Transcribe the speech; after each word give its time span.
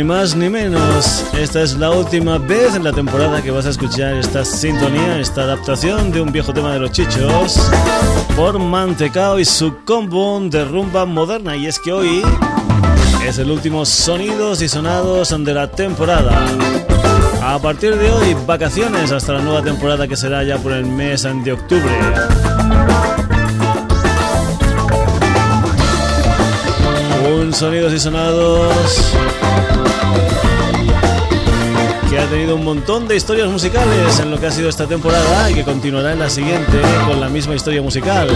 Ni 0.00 0.04
más 0.04 0.34
ni 0.34 0.48
menos, 0.48 1.26
esta 1.38 1.60
es 1.60 1.76
la 1.76 1.90
última 1.90 2.38
vez 2.38 2.74
en 2.74 2.84
la 2.84 2.90
temporada 2.90 3.42
que 3.42 3.50
vas 3.50 3.66
a 3.66 3.68
escuchar 3.68 4.14
esta 4.14 4.46
sintonía, 4.46 5.18
esta 5.18 5.42
adaptación 5.42 6.10
de 6.10 6.22
un 6.22 6.32
viejo 6.32 6.54
tema 6.54 6.72
de 6.72 6.78
los 6.78 6.90
chichos 6.90 7.60
por 8.34 8.58
Mantecao 8.58 9.38
y 9.38 9.44
su 9.44 9.84
combo 9.84 10.40
de 10.40 10.64
rumba 10.64 11.04
moderna. 11.04 11.54
Y 11.54 11.66
es 11.66 11.78
que 11.78 11.92
hoy 11.92 12.22
es 13.26 13.36
el 13.36 13.50
último 13.50 13.84
sonidos 13.84 14.62
y 14.62 14.70
sonados 14.70 15.36
de 15.38 15.52
la 15.52 15.70
temporada. 15.70 16.46
A 17.42 17.58
partir 17.58 17.94
de 17.94 18.10
hoy, 18.10 18.34
vacaciones 18.46 19.12
hasta 19.12 19.34
la 19.34 19.42
nueva 19.42 19.60
temporada 19.60 20.08
que 20.08 20.16
será 20.16 20.42
ya 20.44 20.56
por 20.56 20.72
el 20.72 20.86
mes 20.86 21.28
de 21.44 21.52
octubre. 21.52 21.92
Sonidos 27.52 27.92
y 27.92 27.98
sonados 27.98 28.72
que 32.08 32.18
ha 32.18 32.26
tenido 32.26 32.56
un 32.56 32.64
montón 32.64 33.08
de 33.08 33.16
historias 33.16 33.48
musicales 33.48 34.20
en 34.20 34.30
lo 34.30 34.38
que 34.38 34.46
ha 34.46 34.50
sido 34.50 34.68
esta 34.68 34.86
temporada 34.86 35.50
y 35.50 35.54
que 35.54 35.64
continuará 35.64 36.12
en 36.12 36.20
la 36.20 36.30
siguiente 36.30 36.80
con 37.06 37.20
la 37.20 37.28
misma 37.28 37.54
historia 37.54 37.82
musical. 37.82 38.28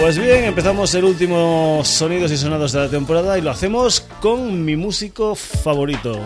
Pues 0.00 0.16
bien, 0.16 0.44
empezamos 0.44 0.94
el 0.94 1.04
último 1.04 1.80
Sonidos 1.84 2.30
y 2.30 2.36
Sonados 2.36 2.70
de 2.70 2.78
la 2.78 2.88
temporada 2.88 3.36
y 3.36 3.40
lo 3.40 3.50
hacemos 3.50 4.00
con 4.20 4.64
mi 4.64 4.76
músico 4.76 5.34
favorito. 5.34 6.20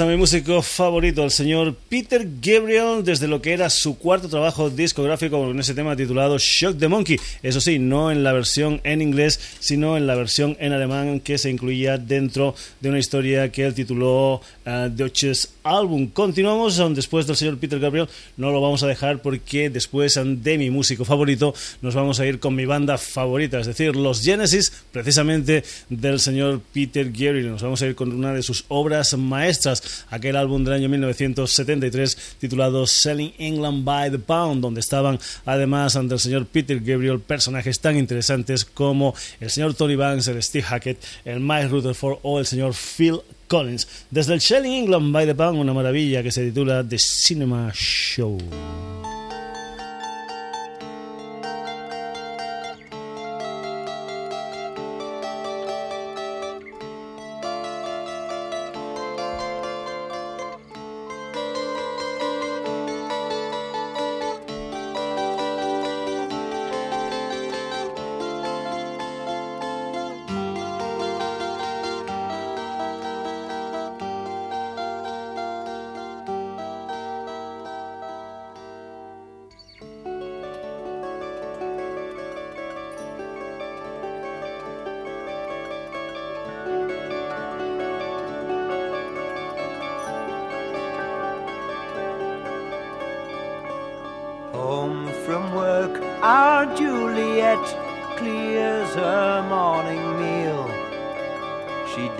A 0.00 0.06
mi 0.06 0.16
músico 0.16 0.62
favorito, 0.62 1.22
el 1.22 1.30
señor 1.30 1.74
Peter 1.90 2.26
Gabriel, 2.40 3.04
desde 3.04 3.28
lo 3.28 3.42
que 3.42 3.52
era 3.52 3.68
su 3.68 3.98
cuarto 3.98 4.26
trabajo 4.26 4.70
discográfico 4.70 5.38
con 5.38 5.60
ese 5.60 5.74
tema 5.74 5.94
titulado 5.94 6.38
Shock 6.38 6.78
the 6.78 6.88
Monkey. 6.88 7.18
Eso 7.42 7.60
sí, 7.60 7.78
no 7.78 8.10
en 8.10 8.24
la 8.24 8.32
versión 8.32 8.80
en 8.84 9.02
inglés, 9.02 9.38
sino 9.60 9.98
en 9.98 10.06
la 10.06 10.14
versión 10.14 10.56
en 10.60 10.72
alemán 10.72 11.20
que 11.20 11.36
se 11.36 11.50
incluía 11.50 11.98
dentro 11.98 12.54
de 12.80 12.88
una 12.88 12.98
historia 12.98 13.52
que 13.52 13.66
él 13.66 13.74
tituló 13.74 14.36
uh, 14.64 14.88
Deutsches 14.88 15.52
Album. 15.62 16.08
Continuamos 16.08 16.80
después 16.94 17.26
del 17.26 17.36
señor 17.36 17.58
Peter 17.58 17.78
Gabriel, 17.78 18.08
no 18.36 18.50
lo 18.50 18.60
vamos 18.60 18.82
a 18.82 18.86
dejar 18.86 19.22
porque 19.22 19.70
después 19.70 20.18
de 20.22 20.58
mi 20.58 20.70
músico 20.70 21.04
favorito 21.04 21.54
nos 21.80 21.94
vamos 21.94 22.20
a 22.20 22.26
ir 22.26 22.38
con 22.38 22.54
mi 22.54 22.64
banda 22.64 22.98
favorita, 22.98 23.60
es 23.60 23.66
decir, 23.66 23.96
los 23.96 24.22
Genesis, 24.22 24.72
precisamente 24.90 25.64
del 25.88 26.20
señor 26.20 26.60
Peter 26.72 27.06
Gabriel. 27.06 27.50
Nos 27.50 27.62
vamos 27.62 27.82
a 27.82 27.86
ir 27.86 27.94
con 27.94 28.12
una 28.12 28.32
de 28.34 28.42
sus 28.42 28.64
obras 28.68 29.16
maestras, 29.16 30.04
aquel 30.10 30.36
álbum 30.36 30.64
del 30.64 30.74
año 30.74 30.88
1973 30.88 32.36
titulado 32.38 32.86
Selling 32.86 33.32
England 33.38 33.84
by 33.84 34.10
the 34.10 34.18
Pound, 34.18 34.62
donde 34.62 34.80
estaban 34.80 35.18
además 35.44 35.96
ante 35.96 36.14
el 36.14 36.20
señor 36.20 36.46
Peter 36.46 36.80
Gabriel 36.80 37.20
personajes 37.20 37.80
tan 37.80 37.96
interesantes 37.96 38.64
como 38.64 39.14
el 39.40 39.50
señor 39.50 39.74
Tony 39.74 39.96
Banks, 39.96 40.28
el 40.28 40.42
Steve 40.42 40.64
Hackett, 40.64 41.02
el 41.24 41.40
Mike 41.40 41.68
Rutherford 41.68 42.18
o 42.22 42.38
el 42.38 42.46
señor 42.46 42.74
Phil 42.74 43.20
Collins. 43.52 43.86
Desde 44.10 44.32
el 44.32 44.40
Selling 44.40 44.72
England 44.72 45.12
by 45.12 45.26
the 45.26 45.34
Pound, 45.34 45.58
una 45.58 45.74
maravilla 45.74 46.22
que 46.22 46.30
se 46.30 46.46
titula 46.46 46.82
The 46.82 46.96
Cinema 46.98 47.70
Show. 47.74 48.38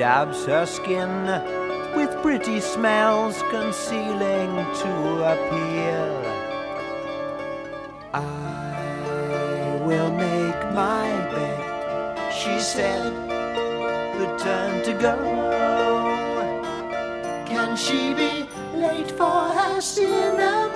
Dabs 0.03 0.45
her 0.47 0.67
skin 0.67 1.09
with 1.95 2.11
pretty 2.23 2.59
smells 2.61 3.41
concealing 3.51 4.53
to 4.83 4.93
appeal. 5.33 6.13
I 8.13 9.81
will 9.87 10.11
make 10.11 10.61
my 10.75 11.07
bed, 11.31 12.33
she 12.33 12.59
said, 12.59 13.13
return 14.19 14.83
to 14.87 14.93
go. 14.95 15.17
Can 17.47 17.77
she 17.77 18.13
be 18.15 18.49
late 18.75 19.13
for 19.13 19.41
her 19.59 19.81
cinema 19.81 20.72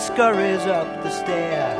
scurries 0.00 0.64
up 0.66 0.88
the 1.02 1.10
stair. 1.10 1.76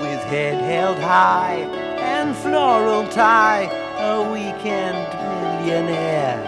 With 0.00 0.22
head 0.24 0.62
held 0.62 0.98
high 0.98 1.58
and 1.98 2.36
floral 2.36 3.06
tie, 3.08 3.64
a 3.98 4.22
weekend 4.32 4.98
millionaire. 5.66 6.40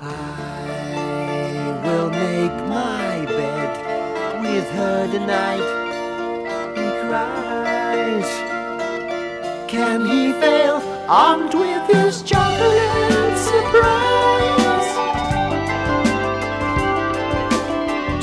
I 0.00 1.80
will 1.84 2.10
make 2.10 2.56
my 2.68 3.26
bed 3.26 3.72
with 4.40 4.70
her 4.70 5.10
tonight. 5.10 5.68
He 6.78 6.86
cries. 7.08 8.30
Can 9.68 10.06
he 10.06 10.32
fail 10.40 10.76
armed 11.08 11.54
with 11.54 11.86
his 11.88 12.22
chocolate? 12.22 13.14
surprise. 13.54 14.03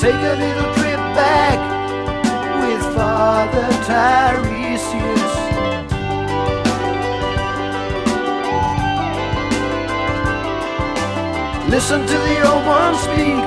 Take 0.01 0.15
a 0.15 0.35
little 0.35 0.73
trip 0.73 0.97
back 1.13 1.59
with 2.63 2.81
Father 2.95 3.69
Tiresias. 3.85 5.33
Listen 11.69 12.01
to 12.01 12.17
the 12.17 12.51
old 12.51 12.65
one 12.65 12.95
speak 12.95 13.45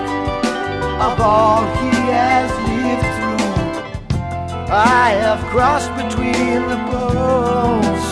of 1.03 1.21
all 1.21 1.65
he 1.81 1.91
has 2.15 2.49
lived 2.71 3.09
through. 3.17 4.23
I 4.71 5.11
have 5.25 5.41
crossed 5.51 5.91
between 5.97 6.69
the 6.69 6.79
poles. 6.89 8.05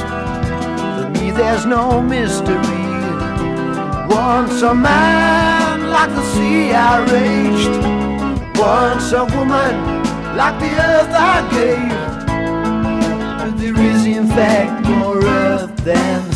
For 0.99 1.11
me, 1.11 1.30
there's 1.30 1.64
no 1.64 2.02
mystery. 2.02 2.58
Once 4.08 4.62
a 4.62 4.75
man 4.75 5.90
like 5.90 6.11
the 6.11 6.25
sea 6.34 6.72
I 6.72 7.04
raged. 7.04 7.91
Once 8.56 9.12
a 9.12 9.25
woman 9.25 9.75
like 10.37 10.59
the 10.61 10.73
earth 10.90 11.12
I 11.12 11.49
gave. 11.50 12.12
But 13.38 13.59
there 13.59 13.78
is 13.80 14.06
in 14.06 14.26
fact 14.28 14.87
more 14.88 15.25
earth 15.25 15.76
than 15.85 16.32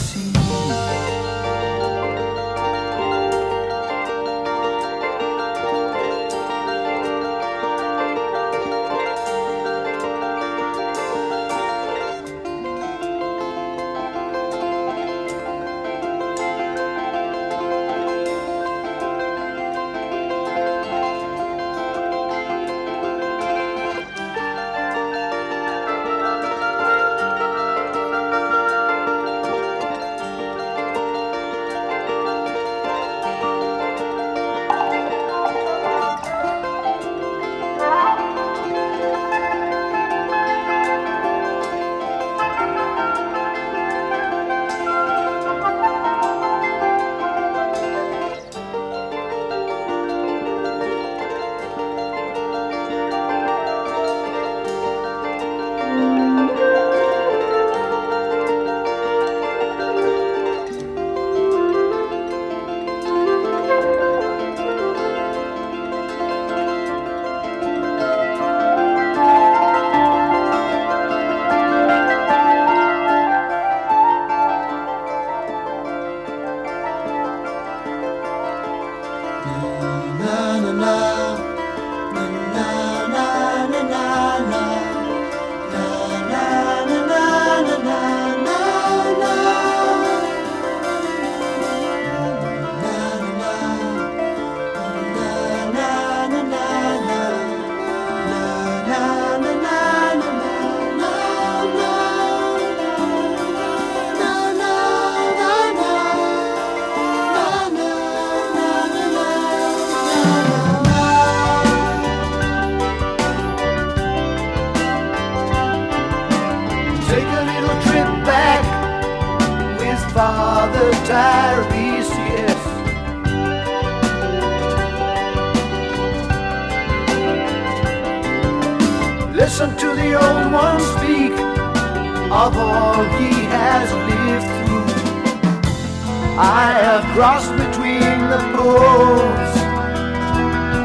Crossed 137.16 137.52
between 137.52 138.28
the 138.28 138.38
poles. 138.54 139.52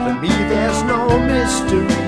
For 0.05 0.13
me, 0.21 0.29
there's 0.47 0.81
no 0.83 1.19
mystery. 1.19 2.05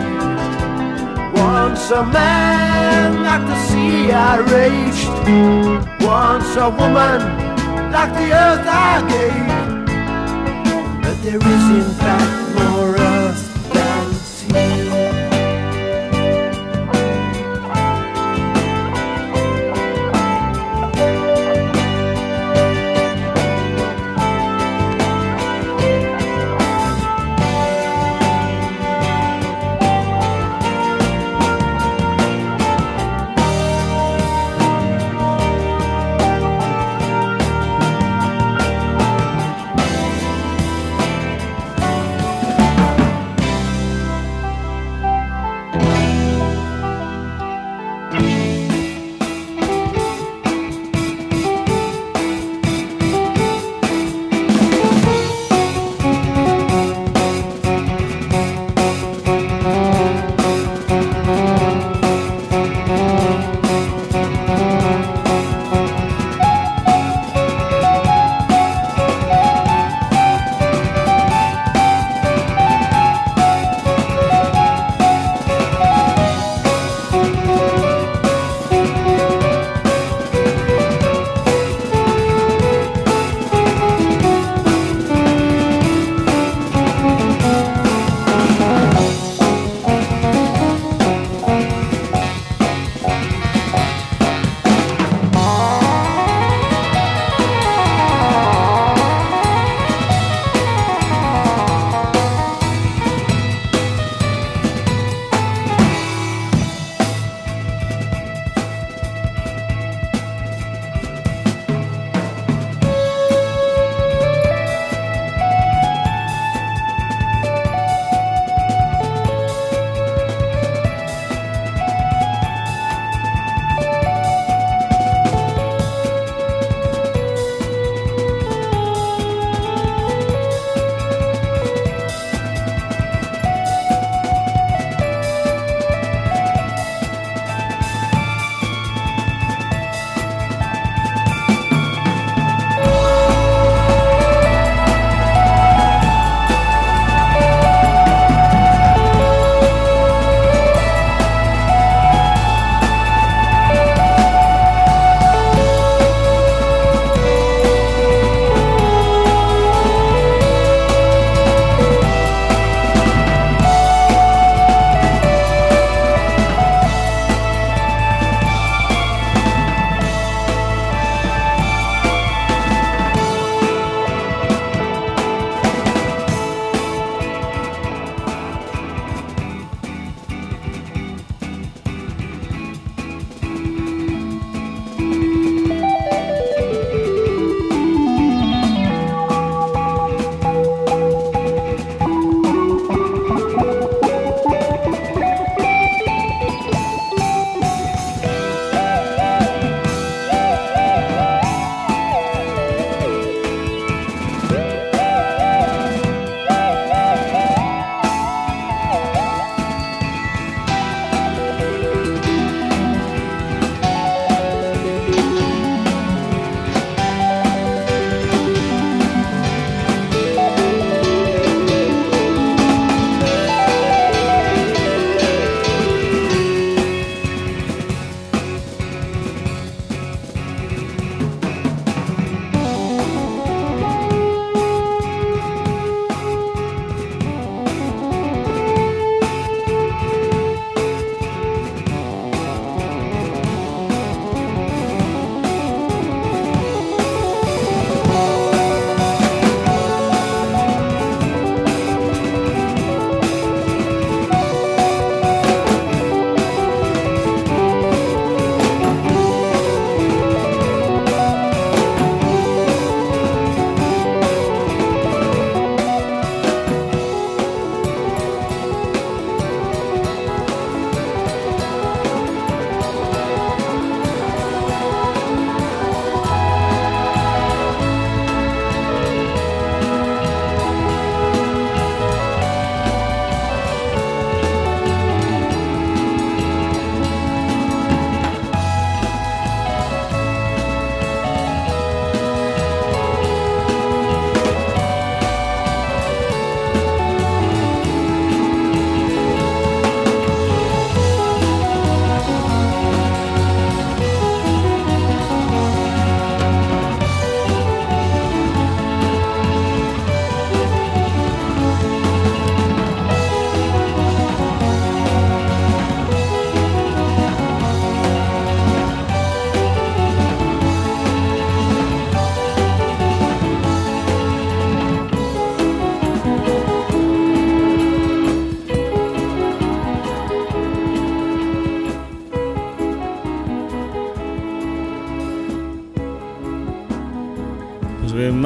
Once 1.36 1.92
a 1.92 2.06
man 2.06 3.22
like 3.22 3.46
the 3.46 3.58
sea 3.68 4.14
I 4.14 4.38
raged. 4.38 5.10
Once 6.02 6.56
a 6.56 6.70
woman 6.70 7.20
like 7.92 8.14
the 8.14 8.32
earth 8.32 8.66
I 8.66 9.02
gave. 9.12 9.84
But 11.02 11.22
there 11.22 11.36
is 11.36 11.86
in 11.86 11.94
fact 12.00 12.43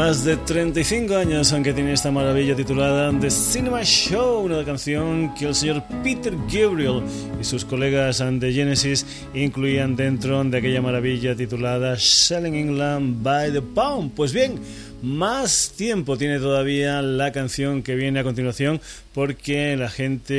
más 0.08 0.24
de 0.24 0.38
35 0.38 1.18
años, 1.18 1.52
aunque 1.52 1.74
tiene 1.74 1.92
esta 1.92 2.12
maravilla 2.12 2.56
titulada 2.56 3.12
The 3.20 3.30
Cinema 3.30 3.84
Show, 3.84 4.46
una 4.46 4.64
canción 4.64 5.34
que 5.36 5.48
el 5.48 5.54
señor 5.54 5.84
Peter 6.02 6.34
Gabriel 6.50 7.04
y 7.42 7.44
sus 7.44 7.66
colegas 7.66 8.20
de 8.20 8.54
Genesis 8.54 9.06
incluían 9.34 9.98
dentro 9.98 10.42
de 10.46 10.58
aquella 10.60 10.82
maravilla 10.82 11.36
titulada 11.36 11.98
Selling 12.00 12.56
England 12.56 13.22
by 13.22 13.52
the 13.52 13.62
Pound. 13.62 14.14
Pues 14.14 14.32
bien, 14.32 14.58
más 15.02 15.74
tiempo 15.78 16.18
tiene 16.18 16.40
todavía 16.40 17.02
la 17.02 17.32
canción 17.32 17.84
que 17.84 17.96
viene 17.96 18.20
a 18.20 18.24
continuación 18.24 18.82
porque 19.14 19.76
la 19.78 19.90
gente 19.90 20.34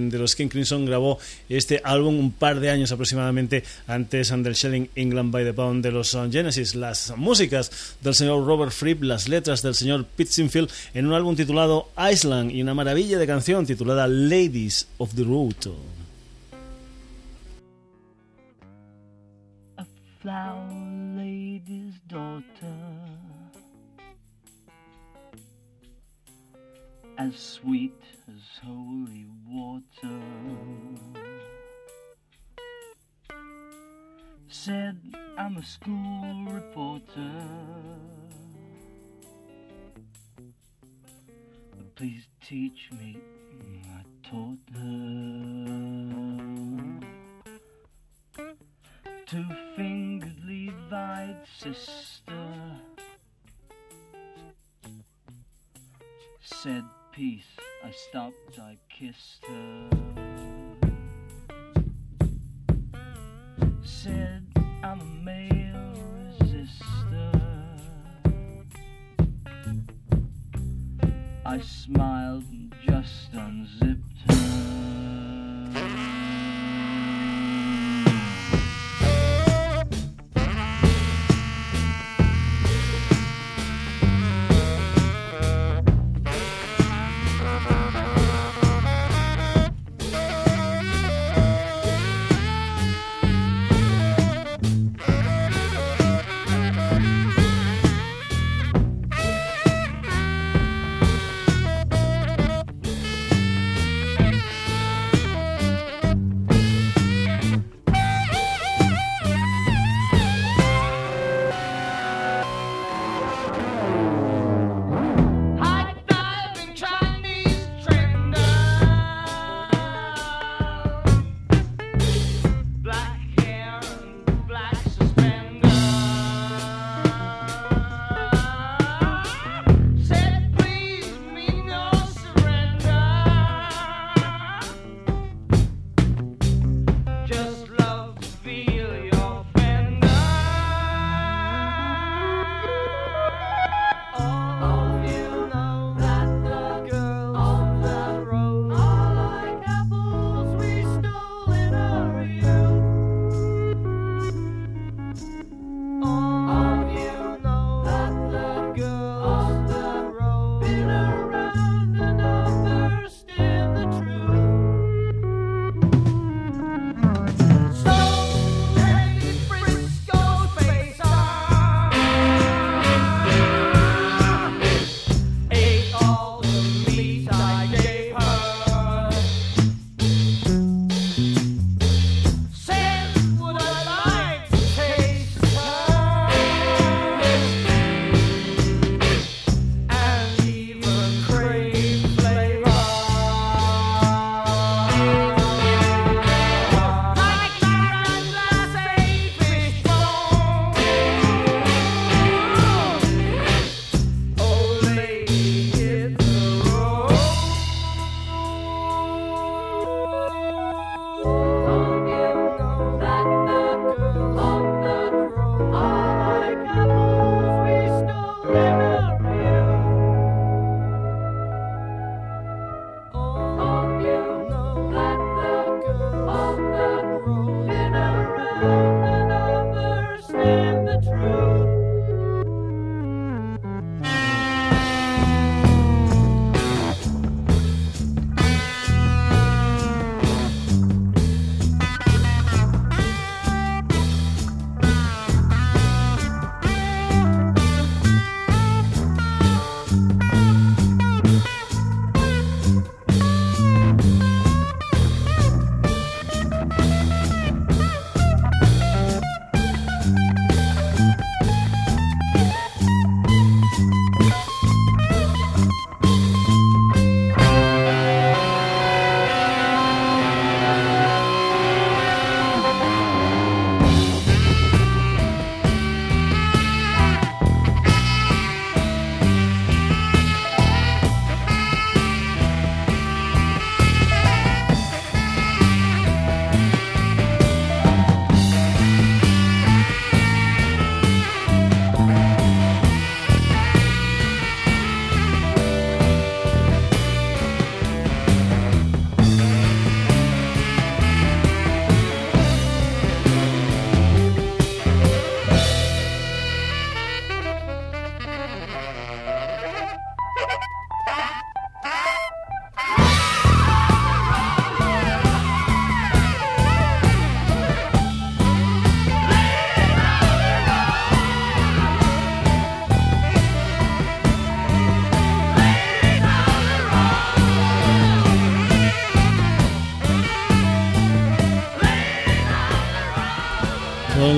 de 0.00 0.18
los 0.18 0.34
King 0.34 0.48
Crimson 0.48 0.86
grabó 0.86 1.18
este 1.48 1.80
álbum 1.84 2.18
un 2.18 2.32
par 2.32 2.60
de 2.60 2.70
años 2.70 2.90
aproximadamente 2.92 3.64
antes 3.86 4.30
del 4.30 4.54
Shelling 4.54 4.88
England 4.94 5.30
by 5.30 5.44
the 5.44 5.52
Pound 5.52 5.84
de 5.84 5.92
los 5.92 6.16
Genesis. 6.30 6.74
Las 6.74 7.14
músicas 7.16 7.96
del 8.00 8.14
señor 8.14 8.46
Robert 8.46 8.72
Fripp, 8.72 9.02
las 9.02 9.28
letras 9.28 9.62
del 9.62 9.74
señor 9.74 10.06
Pete 10.06 10.28
en 10.94 11.06
un 11.06 11.12
álbum 11.12 11.36
titulado 11.36 11.90
Island 11.98 12.50
y 12.50 12.62
una 12.62 12.74
maravilla 12.74 13.18
de 13.18 13.26
canción 13.26 13.66
titulada 13.66 14.06
Ladies 14.06 14.88
of 14.98 15.14
the 15.14 15.24
Road. 15.24 15.54
As 27.18 27.36
sweet 27.36 28.00
as 28.28 28.42
holy 28.64 29.26
water. 29.48 30.22
Said 34.48 34.96
I'm 35.36 35.56
a 35.56 35.64
school 35.64 36.46
reporter. 36.48 37.32
Please 41.96 42.28
teach 42.46 42.90
me, 42.92 43.18
I 43.86 44.02
taught 44.30 44.58
her. 44.74 45.58
Two 49.26 49.44
fingered 49.74 50.36
Levite 50.46 51.44
sister 51.58 52.78
said 56.62 56.84
peace. 57.18 57.42
I 57.84 57.90
stopped, 57.90 58.60
I 58.60 58.76
kissed 58.88 59.44
her. 59.48 59.90
Said, 63.82 64.46
I'm 64.84 65.00
a 65.00 65.04
male 65.24 65.94
resistor. 66.14 67.40
I 71.44 71.60
smiled 71.60 72.44
and 72.52 72.72
just 72.86 73.34
unzipped 73.34 74.30
her. 74.30 74.37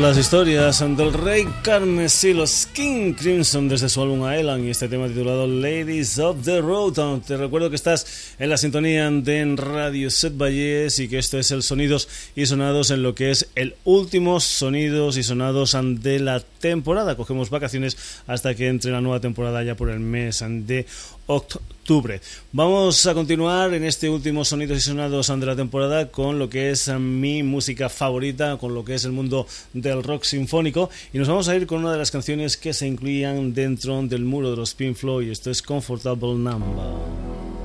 Las 0.00 0.16
historias 0.16 0.80
del 0.80 1.12
rey 1.12 1.46
carmesí, 1.62 2.32
los 2.32 2.66
King 2.66 3.12
Crimson 3.12 3.68
desde 3.68 3.90
su 3.90 4.00
álbum 4.00 4.20
Island 4.32 4.64
y 4.64 4.70
este 4.70 4.88
tema 4.88 5.08
titulado 5.08 5.46
Ladies 5.46 6.18
of 6.18 6.42
the 6.42 6.62
Road. 6.62 7.20
Te 7.20 7.36
recuerdo 7.36 7.68
que 7.68 7.76
estás 7.76 8.34
en 8.38 8.48
la 8.48 8.56
sintonía 8.56 9.10
de 9.10 9.54
Radio 9.56 10.10
Set 10.10 10.38
Valles 10.38 10.98
y 11.00 11.08
que 11.08 11.18
esto 11.18 11.38
es 11.38 11.50
el 11.50 11.62
Sonidos 11.62 12.08
y 12.34 12.46
Sonados 12.46 12.90
en 12.90 13.02
lo 13.02 13.14
que 13.14 13.30
es 13.30 13.50
el 13.54 13.74
último 13.84 14.40
Sonidos 14.40 15.18
y 15.18 15.22
Sonados 15.22 15.76
de 15.78 16.18
la 16.18 16.40
temporada. 16.40 17.16
Cogemos 17.16 17.50
vacaciones 17.50 17.98
hasta 18.26 18.54
que 18.54 18.68
entre 18.68 18.92
la 18.92 19.02
nueva 19.02 19.20
temporada 19.20 19.62
ya 19.62 19.74
por 19.74 19.90
el 19.90 20.00
mes 20.00 20.42
de 20.48 20.86
octubre. 21.30 22.20
Vamos 22.52 23.06
a 23.06 23.14
continuar 23.14 23.72
en 23.74 23.84
este 23.84 24.10
último 24.10 24.44
Sonidos 24.44 24.78
y 24.78 24.80
Sonados 24.80 25.28
de 25.28 25.46
la 25.46 25.54
temporada 25.54 26.10
con 26.10 26.38
lo 26.38 26.50
que 26.50 26.70
es 26.70 26.88
mi 26.88 27.42
música 27.42 27.88
favorita, 27.88 28.56
con 28.58 28.74
lo 28.74 28.84
que 28.84 28.94
es 28.94 29.04
el 29.04 29.12
mundo 29.12 29.46
del 29.72 30.02
rock 30.02 30.24
sinfónico 30.24 30.90
y 31.12 31.18
nos 31.18 31.28
vamos 31.28 31.48
a 31.48 31.54
ir 31.54 31.66
con 31.66 31.80
una 31.80 31.92
de 31.92 31.98
las 31.98 32.10
canciones 32.10 32.56
que 32.56 32.72
se 32.72 32.86
incluían 32.86 33.54
dentro 33.54 34.02
del 34.02 34.24
muro 34.24 34.50
de 34.50 34.56
los 34.56 34.74
Pink 34.74 34.96
Floyd 34.96 35.30
esto 35.30 35.50
es 35.50 35.62
Comfortable 35.62 36.34
Number. 36.34 37.59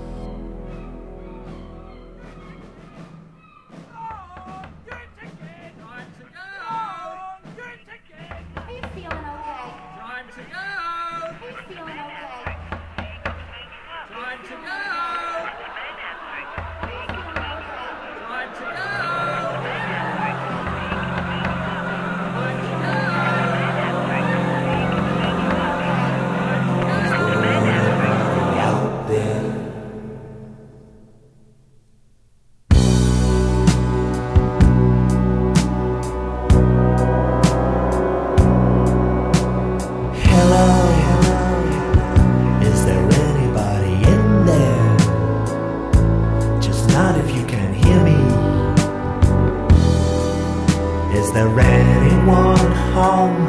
there 51.36 51.60
anyone 51.60 52.72
home? 52.96 53.48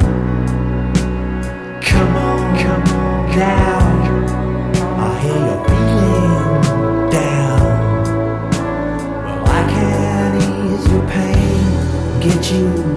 Come 1.80 2.16
on, 2.16 2.58
come 2.58 2.82
on 2.82 3.36
down. 3.38 4.28
I 4.98 5.20
hear 5.20 5.38
you're 5.46 5.64
feeling 5.68 7.10
down. 7.10 7.62
Well, 9.22 9.46
I 9.46 9.62
can 9.70 10.30
ease 10.42 10.86
your 10.90 11.06
pain, 11.08 12.20
get 12.20 12.50
you 12.50 12.95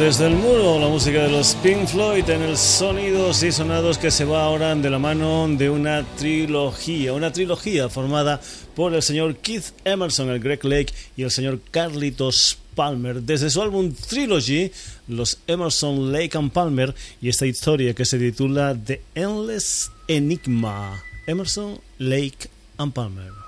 desde 0.00 0.28
el 0.28 0.34
muro, 0.34 0.80
la 0.80 0.88
música 0.88 1.24
de 1.24 1.30
los 1.30 1.54
Pink 1.56 1.86
Floyd 1.86 2.26
en 2.30 2.40
el 2.40 2.56
sonidos 2.56 3.42
y 3.42 3.52
sonados 3.52 3.98
que 3.98 4.10
se 4.10 4.24
va 4.24 4.44
ahora 4.44 4.74
de 4.74 4.88
la 4.88 4.98
mano 4.98 5.46
de 5.46 5.68
una 5.68 6.06
trilogía, 6.16 7.12
una 7.12 7.30
trilogía 7.30 7.90
formada 7.90 8.40
por 8.74 8.94
el 8.94 9.02
señor 9.02 9.36
Keith 9.36 9.66
Emerson, 9.84 10.30
el 10.30 10.40
Greg 10.40 10.64
Lake 10.64 10.94
y 11.18 11.22
el 11.22 11.30
señor 11.30 11.60
Carlitos 11.70 12.56
Palmer. 12.74 13.20
Desde 13.20 13.50
su 13.50 13.60
álbum 13.60 13.92
Trilogy, 13.92 14.72
los 15.06 15.38
Emerson, 15.46 16.10
Lake 16.10 16.38
and 16.38 16.50
Palmer 16.50 16.94
y 17.20 17.28
esta 17.28 17.44
historia 17.44 17.92
que 17.92 18.06
se 18.06 18.18
titula 18.18 18.74
The 18.74 19.02
Endless 19.14 19.90
Enigma. 20.08 21.02
Emerson, 21.26 21.78
Lake 21.98 22.48
and 22.78 22.94
Palmer. 22.94 23.39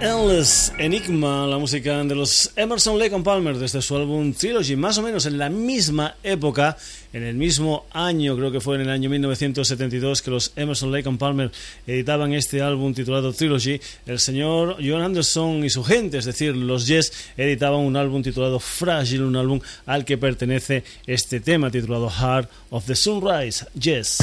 Endless 0.00 0.72
Enigma, 0.78 1.46
la 1.46 1.58
música 1.58 2.02
de 2.04 2.14
los 2.14 2.52
Emerson 2.56 2.98
Lake 2.98 3.14
and 3.14 3.22
Palmer 3.22 3.58
desde 3.58 3.82
su 3.82 3.94
álbum 3.94 4.32
Trilogy, 4.32 4.74
más 4.74 4.96
o 4.96 5.02
menos 5.02 5.26
en 5.26 5.36
la 5.36 5.50
misma 5.50 6.16
época, 6.22 6.78
en 7.12 7.22
el 7.22 7.34
mismo 7.34 7.84
año, 7.92 8.34
creo 8.34 8.50
que 8.50 8.60
fue 8.60 8.76
en 8.76 8.82
el 8.82 8.88
año 8.88 9.10
1972 9.10 10.22
que 10.22 10.30
los 10.30 10.52
Emerson 10.56 10.90
Lake 10.90 11.06
and 11.06 11.18
Palmer 11.18 11.50
editaban 11.86 12.32
este 12.32 12.62
álbum 12.62 12.94
titulado 12.94 13.34
Trilogy, 13.34 13.78
el 14.06 14.18
señor 14.18 14.78
John 14.82 15.02
Anderson 15.02 15.64
y 15.64 15.70
su 15.70 15.84
gente, 15.84 16.16
es 16.16 16.24
decir, 16.24 16.56
los 16.56 16.86
Yes, 16.86 17.12
editaban 17.36 17.80
un 17.80 17.96
álbum 17.96 18.22
titulado 18.22 18.58
Fragile, 18.58 19.24
un 19.24 19.36
álbum 19.36 19.60
al 19.84 20.06
que 20.06 20.16
pertenece 20.16 20.82
este 21.06 21.40
tema 21.40 21.70
titulado 21.70 22.08
Heart 22.08 22.48
of 22.70 22.86
the 22.86 22.94
Sunrise, 22.94 23.66
Yes. 23.78 24.18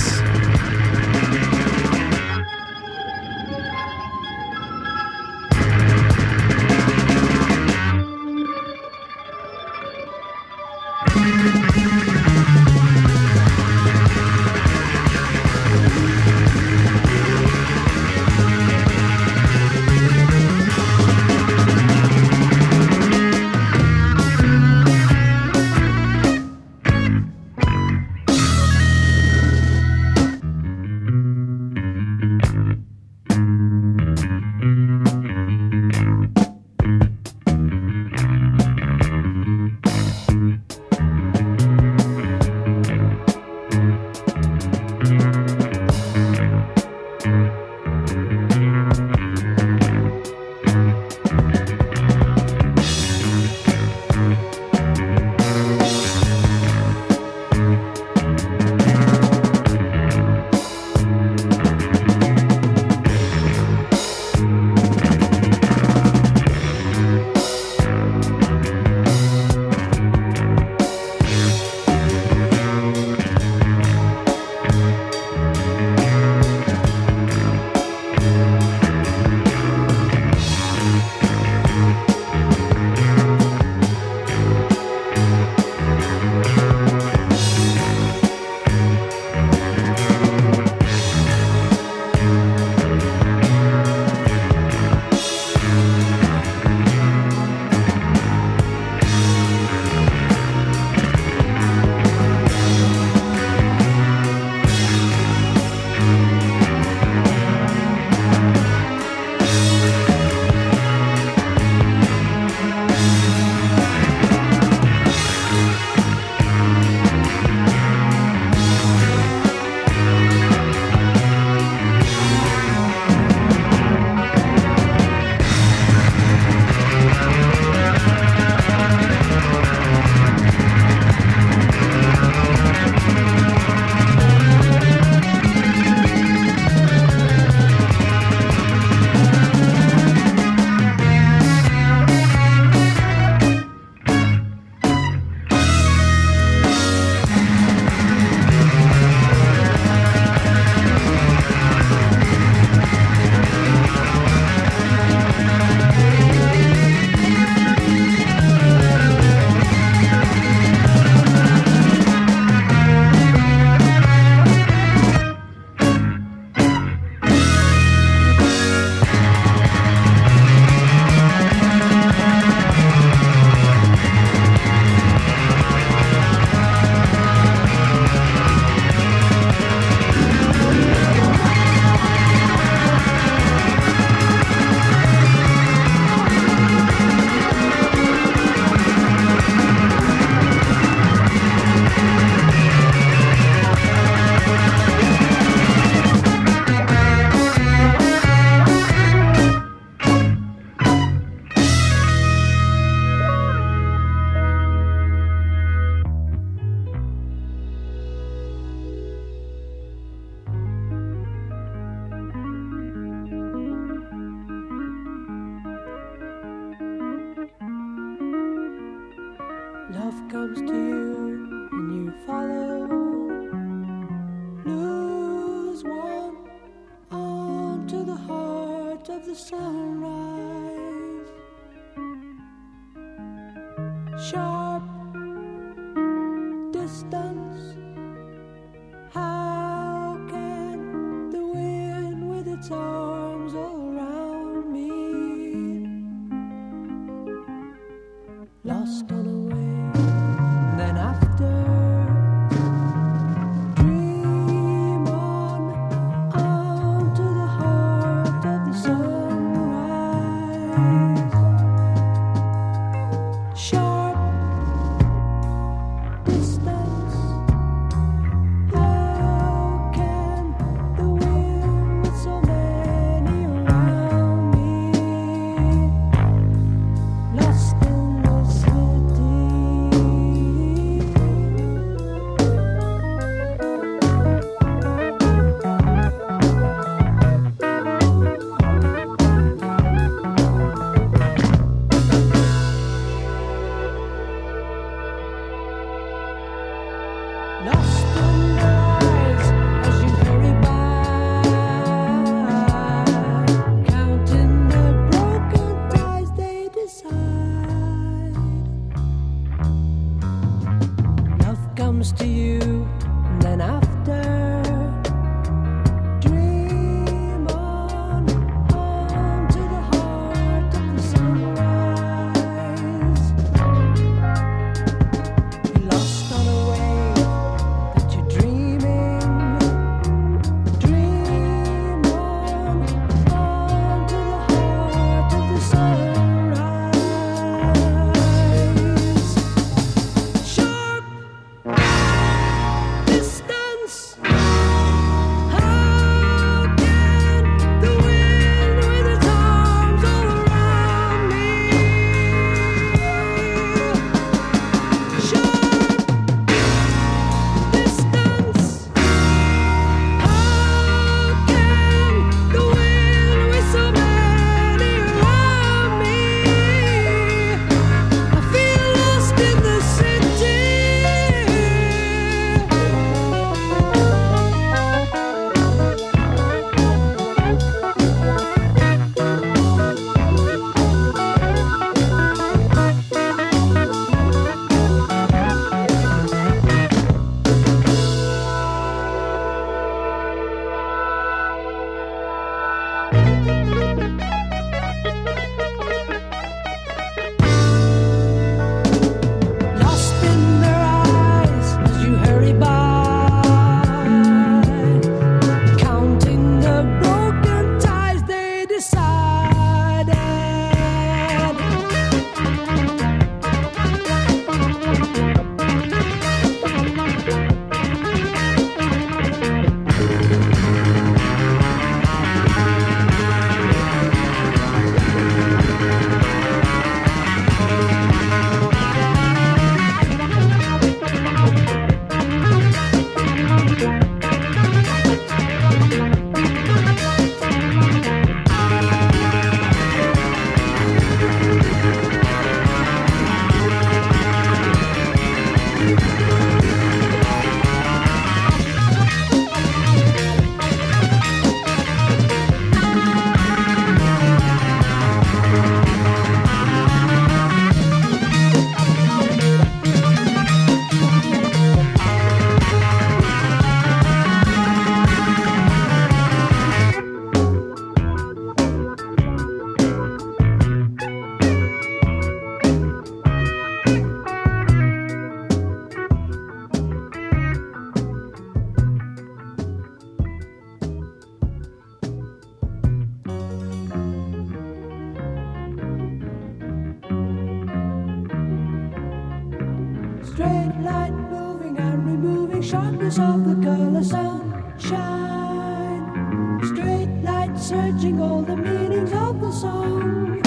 searching 497.67 498.21
all 498.21 498.41
the 498.43 498.55
meanings 498.55 499.11
of 499.11 499.41
the 499.41 499.51
song. 499.51 500.41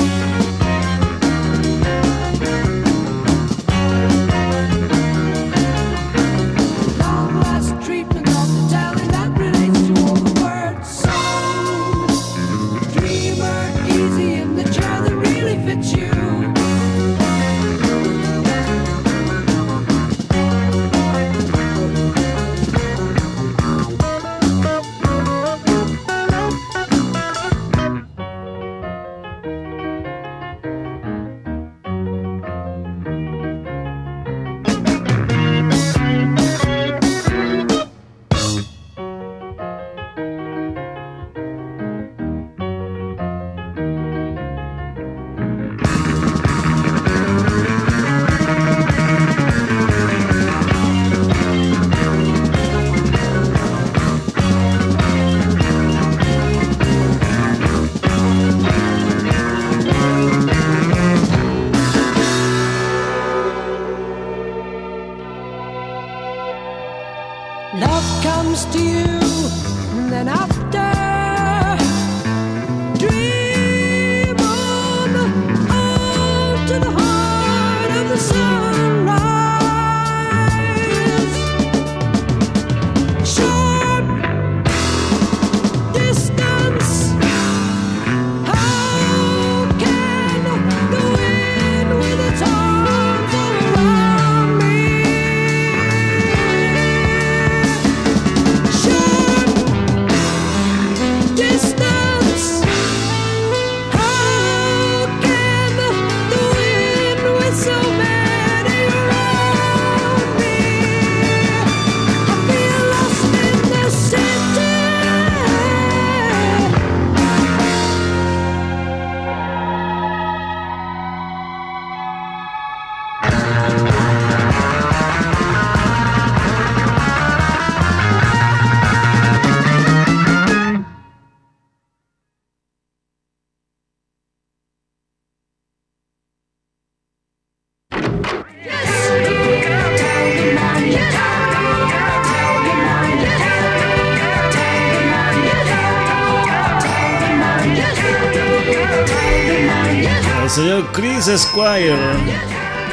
Chris 151.23 151.43
Squire 151.43 151.99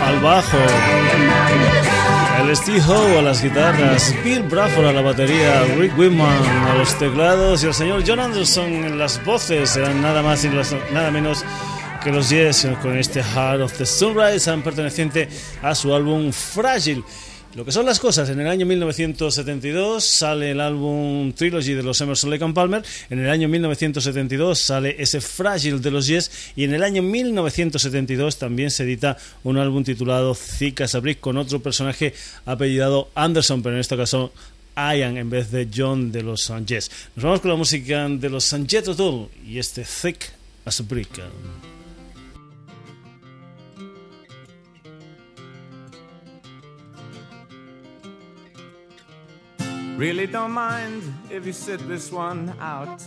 al 0.02 0.20
bajo, 0.20 0.58
el 2.42 2.58
Steve 2.58 2.82
Howe 2.82 3.20
a 3.20 3.22
las 3.22 3.42
guitarras, 3.42 4.14
Bill 4.22 4.44
Bradford 4.44 4.88
a 4.88 4.92
la 4.92 5.00
batería, 5.00 5.64
Rick 5.78 5.98
Whitman 5.98 6.44
a 6.68 6.74
los 6.74 6.94
teclados 7.00 7.64
y 7.64 7.68
el 7.68 7.74
señor 7.74 8.04
John 8.06 8.20
Anderson 8.20 8.66
en 8.66 9.00
las 9.00 9.24
voces, 9.24 9.78
eran 9.78 10.02
nada 10.02 10.22
más 10.22 10.44
y 10.44 10.50
nada 10.92 11.10
menos 11.10 11.46
que 12.04 12.12
los 12.12 12.30
Yes 12.30 12.68
con 12.82 12.98
este 12.98 13.24
Heart 13.24 13.62
of 13.62 13.78
the 13.78 13.86
Sunrise, 13.86 14.52
perteneciente 14.62 15.30
a 15.62 15.74
su 15.74 15.96
álbum 15.96 16.34
Fragile. 16.34 17.04
Lo 17.58 17.66
que 17.66 17.72
son 17.72 17.88
las 17.88 18.00
cosas, 18.00 18.30
en 18.30 18.40
el 18.40 18.48
año 18.48 18.68
1972 18.68 20.06
sale 20.06 20.52
el 20.52 20.62
álbum 20.62 21.34
Trilogy 21.34 21.74
de 21.74 21.82
los 21.82 22.00
Emerson 22.00 22.30
Lake 22.30 22.44
and 22.44 22.54
Palmer, 22.54 22.84
en 23.10 23.18
el 23.18 23.32
año 23.32 23.50
1972 23.50 24.60
sale 24.60 24.96
ese 25.00 25.22
Fragile 25.22 25.80
de 25.80 25.90
los 25.90 26.06
Yes 26.06 26.30
y 26.56 26.66
en 26.66 26.76
el 26.76 26.84
año 26.84 27.02
1972 27.02 28.38
también 28.38 28.70
se 28.70 28.84
edita 28.84 29.18
un 29.44 29.58
álbum 29.58 29.84
titulado 29.84 30.38
Thick 30.60 30.82
as 30.82 30.94
a 30.94 31.00
Brick 31.00 31.20
con 31.20 31.36
otro 31.36 31.60
personaje 31.60 32.14
apellidado 32.46 33.10
Anderson, 33.16 33.64
pero 33.64 33.74
en 33.74 33.82
este 33.82 33.98
caso 33.98 34.32
Ian 34.76 35.18
en 35.18 35.32
vez 35.32 35.50
de 35.50 35.68
John 35.76 36.12
de 36.12 36.22
los 36.22 36.54
Yes. 36.68 36.92
Nos 37.16 37.24
vamos 37.24 37.42
con 37.42 37.50
la 37.50 37.58
música 37.58 38.08
de 38.08 38.30
los 38.30 38.44
Sanjet 38.44 38.88
O'Toole 38.88 39.30
y 39.48 39.58
este 39.58 39.84
Thick 39.84 40.32
as 40.64 40.80
a 40.80 40.84
Brick. 40.84 41.10
Really 49.98 50.28
don't 50.28 50.52
mind 50.52 51.02
if 51.32 51.48
you 51.48 51.52
sit 51.52 51.88
this 51.88 52.12
one 52.12 52.54
out. 52.60 53.02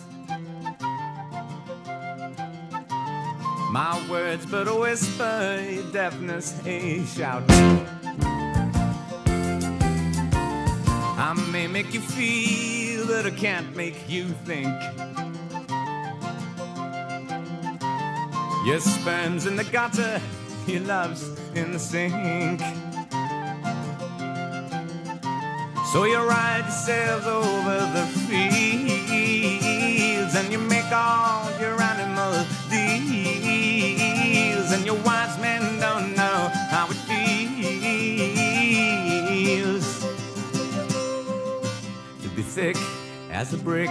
My 3.70 4.04
words, 4.10 4.44
but 4.44 4.66
a 4.66 4.74
whisper, 4.74 5.64
your 5.70 5.84
deafness, 5.92 6.60
a 6.66 7.04
shout. 7.06 7.44
I 11.16 11.32
may 11.52 11.68
make 11.68 11.94
you 11.94 12.00
feel, 12.00 13.06
but 13.06 13.24
I 13.24 13.30
can't 13.30 13.76
make 13.76 14.10
you 14.10 14.24
think. 14.44 14.66
Your 18.66 18.80
sperm's 18.80 19.46
in 19.46 19.54
the 19.54 19.68
gutter, 19.70 20.20
your 20.66 20.80
love's 20.80 21.22
in 21.54 21.70
the 21.70 21.78
sink. 21.78 22.60
So 25.92 26.04
you 26.04 26.18
ride 26.18 26.66
yourselves 26.66 27.26
over 27.26 27.78
the 27.92 28.06
fields 28.28 28.84
and 30.36 30.52
you 30.52 30.58
make 30.58 30.92
all 30.92 31.50
your 31.58 31.82
animal 31.82 32.46
deals, 32.70 33.10
and 34.70 34.86
your 34.86 34.94
wise 35.02 35.36
men 35.40 35.80
don't 35.80 36.14
know 36.14 36.48
how 36.70 36.86
it 36.88 36.96
feels 37.08 37.60
to 42.22 42.28
be 42.36 42.42
thick 42.42 42.76
as 43.32 43.52
a 43.52 43.56
brick. 43.56 43.90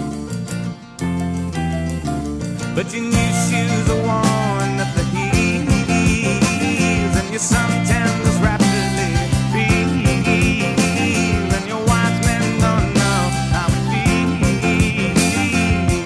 But 2.73 2.93
your 2.93 3.03
new 3.03 3.31
shoes 3.49 3.89
are 3.89 3.95
worn 3.95 4.79
at 4.79 4.95
the 4.95 5.03
heels, 5.03 5.67
and 7.15 7.29
your 7.29 7.39
suntan 7.39 8.23
was 8.23 8.37
rapidly 8.39 9.13
peeled, 9.53 11.53
and 11.53 11.67
your 11.67 11.83
wise 11.85 12.19
men 12.25 12.59
don't 12.59 12.93
know 12.93 13.29
how 13.51 13.67
it 13.67 13.83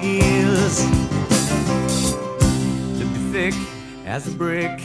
feels. 0.02 0.78
To 3.00 3.06
be 3.06 3.20
thick 3.32 3.56
as 4.06 4.28
a 4.28 4.32
brick. 4.32 4.85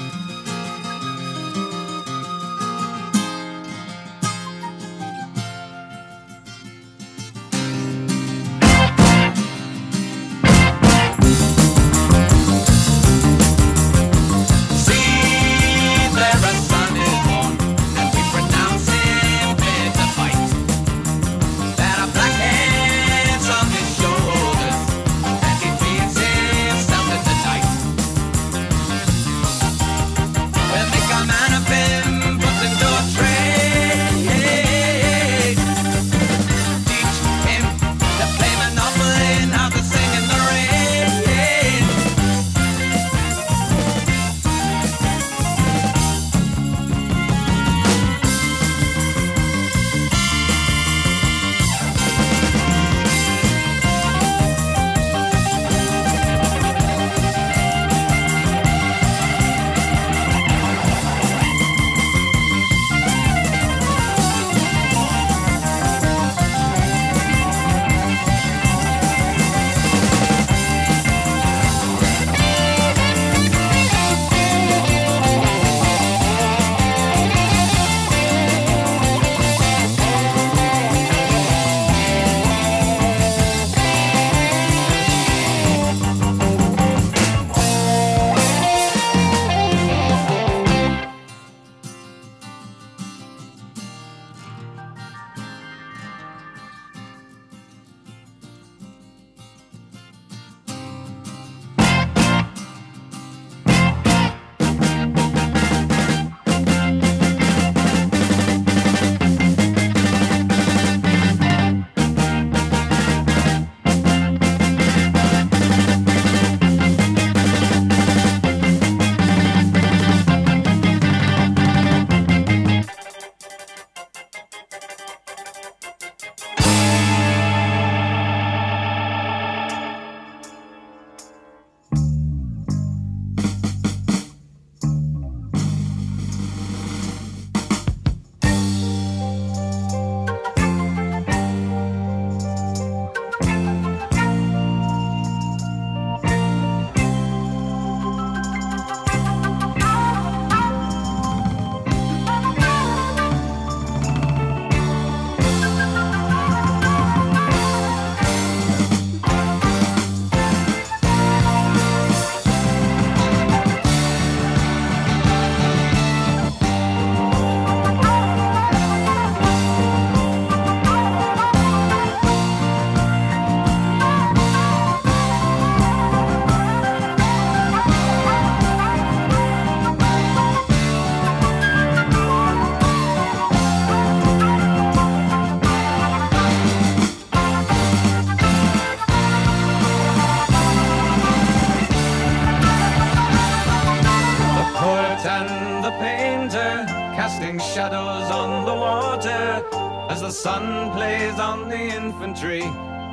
Infantry 202.41 202.61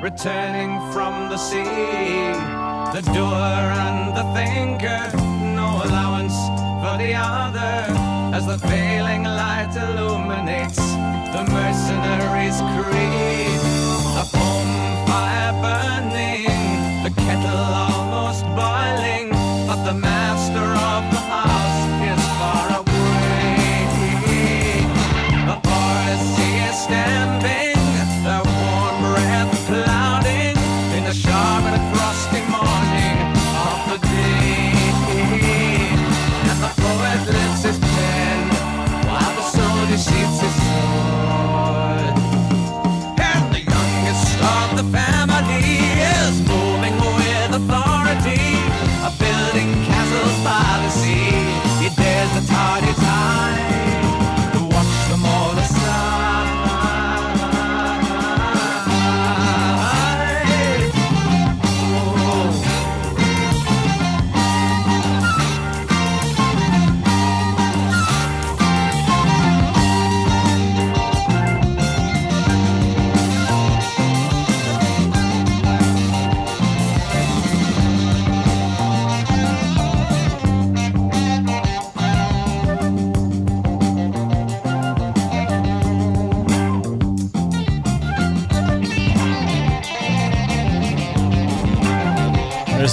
returning 0.02 0.78
from 0.92 1.28
the 1.28 1.36
sea. 1.36 2.32
The 2.92 3.02
doer 3.12 3.72
and 3.86 4.16
the 4.16 4.24
thinker, 4.34 5.16
no 5.54 5.82
allowance 5.84 6.36
for 6.80 6.96
the 6.98 7.14
other, 7.14 7.92
as 8.34 8.46
the 8.46 8.58
failing 8.58 9.24
light 9.24 9.74
illuminates 9.76 10.76
the 10.76 11.44
mercenary's 11.50 12.58
creed. 12.76 13.97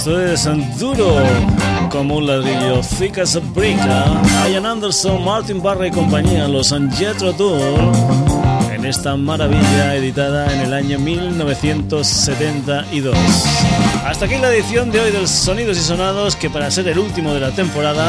Esto 0.06 0.22
es 0.24 0.46
duro 0.78 1.16
como 1.90 2.18
un 2.18 2.28
ladrillo, 2.28 2.80
thick 2.80 3.18
as 3.18 3.34
a 3.34 3.40
brick. 3.40 3.76
Ian 4.48 4.64
Anderson, 4.64 5.24
Martin 5.24 5.60
Barre 5.60 5.88
y 5.88 5.90
compañía, 5.90 6.46
los 6.46 6.72
Jetro 6.96 7.32
Tour, 7.32 7.92
esta 8.84 9.16
maravilla 9.16 9.96
editada 9.96 10.54
en 10.54 10.60
el 10.60 10.72
año 10.74 11.00
1972. 11.00 13.16
Hasta 14.06 14.26
aquí 14.26 14.36
la 14.36 14.54
edición 14.54 14.92
de 14.92 15.00
hoy 15.00 15.10
del 15.10 15.26
Sonidos 15.26 15.76
y 15.76 15.80
Sonados, 15.80 16.36
que 16.36 16.50
para 16.50 16.70
ser 16.70 16.86
el 16.86 17.00
último 17.00 17.34
de 17.34 17.40
la 17.40 17.50
temporada 17.50 18.08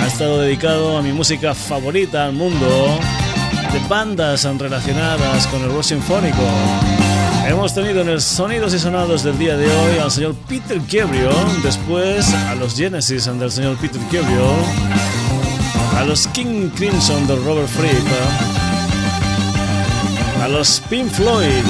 ha 0.00 0.06
estado 0.06 0.40
dedicado 0.40 0.96
a 0.96 1.02
mi 1.02 1.12
música 1.12 1.54
favorita 1.54 2.24
al 2.24 2.32
mundo, 2.32 2.98
de 3.70 3.80
bandas 3.86 4.44
relacionadas 4.58 5.46
con 5.48 5.62
el 5.62 5.68
rock 5.68 5.82
sinfónico. 5.82 6.40
Hemos 7.46 7.74
tenido 7.74 8.00
en 8.00 8.08
el 8.08 8.22
Sonidos 8.22 8.72
y 8.72 8.78
Sonados 8.78 9.22
del 9.22 9.38
día 9.38 9.56
de 9.56 9.66
hoy 9.66 9.98
al 9.98 10.10
señor 10.10 10.34
Peter 10.48 10.80
Gabriel, 10.90 11.30
después 11.62 12.32
a 12.32 12.54
los 12.54 12.74
Genesis 12.74 13.26
del 13.26 13.50
señor 13.50 13.76
Peter 13.76 14.00
Gabriel, 14.10 14.56
a 15.96 16.04
los 16.04 16.26
King 16.28 16.70
Crimson 16.74 17.26
del 17.26 17.44
Robert 17.44 17.68
Fripp, 17.68 18.06
a 20.42 20.48
los 20.48 20.80
Pink 20.88 21.10
Floyd, 21.10 21.64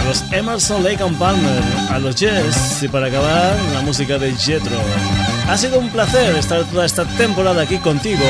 a 0.00 0.04
los 0.08 0.24
Emerson 0.32 0.82
Lake 0.82 1.02
and 1.02 1.18
Palmer, 1.18 1.62
a 1.90 1.98
los 1.98 2.16
Jazz 2.16 2.82
y 2.82 2.88
para 2.88 3.08
acabar 3.08 3.56
la 3.74 3.82
música 3.82 4.18
de 4.18 4.32
Jethro. 4.32 4.78
Ha 5.46 5.58
sido 5.58 5.78
un 5.78 5.90
placer 5.90 6.34
estar 6.36 6.64
toda 6.64 6.86
esta 6.86 7.04
temporada 7.04 7.62
aquí 7.62 7.76
contigo 7.78 8.24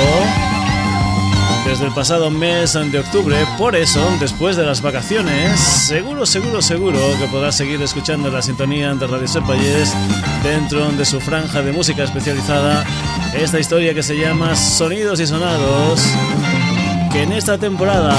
desde 1.64 1.86
el 1.86 1.94
pasado 1.94 2.30
mes 2.30 2.74
de 2.74 2.98
octubre. 2.98 3.36
Por 3.58 3.76
eso, 3.76 4.00
después 4.20 4.56
de 4.56 4.64
las 4.64 4.82
vacaciones, 4.82 5.60
seguro, 5.60 6.26
seguro, 6.26 6.60
seguro 6.62 6.98
que 7.18 7.26
podrás 7.26 7.56
seguir 7.56 7.80
escuchando 7.82 8.30
la 8.30 8.42
sintonía 8.42 8.94
de 8.94 9.06
Radio 9.06 9.28
Sepayés 9.28 9.94
dentro 10.42 10.90
de 10.92 11.04
su 11.04 11.20
franja 11.20 11.60
de 11.62 11.72
música 11.72 12.04
especializada. 12.04 12.84
Esta 13.34 13.58
historia 13.58 13.92
que 13.94 14.02
se 14.02 14.16
llama 14.16 14.56
Sonidos 14.56 15.20
y 15.20 15.26
Sonados, 15.26 16.00
que 17.12 17.22
en 17.22 17.32
esta 17.32 17.58
temporada 17.58 18.16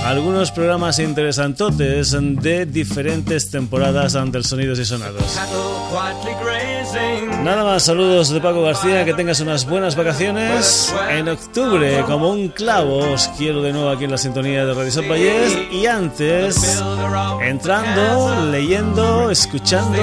algunos 0.07 0.53
programas 0.53 1.01
interesantotes 1.01 2.17
de 2.21 2.65
diferentes 2.65 3.51
temporadas 3.51 4.13
del 4.13 4.45
Sonidos 4.45 4.79
y 4.79 4.85
Sonados. 4.85 5.37
Nada 7.43 7.65
más, 7.65 7.83
saludos 7.83 8.29
de 8.31 8.41
Paco 8.41 8.63
García, 8.63 9.05
que 9.05 9.15
tengas 9.15 9.41
unas 9.41 9.69
buenas 9.69 9.97
vacaciones. 9.97 10.95
En 11.11 11.29
octubre, 11.29 12.05
como 12.07 12.31
un 12.31 12.47
clavo, 12.49 12.99
os 12.99 13.27
quiero 13.37 13.63
de 13.63 13.73
nuevo 13.73 13.91
aquí 13.91 14.05
en 14.05 14.13
la 14.13 14.19
sintonía 14.19 14.65
de 14.65 14.75
Radio 14.75 15.03
Valles 15.09 15.59
y 15.73 15.87
antes, 15.87 16.81
entrando, 17.43 18.47
leyendo, 18.51 19.29
escuchando 19.31 19.97